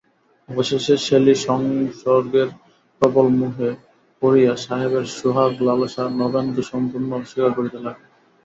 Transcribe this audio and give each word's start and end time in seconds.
অবশেষে 0.49 0.95
শ্যালীসংসর্গের 1.05 2.49
প্রবল 2.97 3.27
মোহে 3.37 3.69
পড়িয়া 4.21 4.53
সাহেবের 4.57 5.05
সোহাগলালসা 5.17 6.03
নবেন্দু 6.19 6.61
সম্পূর্ণ 6.71 7.09
অস্বীকার 7.13 7.51
করিতে 7.57 7.77
লাগিল। 7.77 8.07